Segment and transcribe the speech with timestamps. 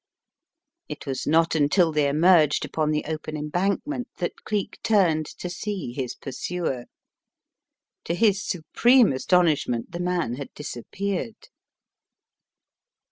[0.89, 5.93] It was not until they emerged upon the open embankment that Cleek turned to see
[5.93, 6.85] his pursuer*
[8.05, 11.49] To his supreme astonishment, the man had disap peared!